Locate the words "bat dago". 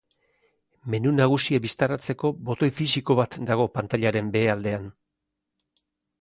3.21-3.69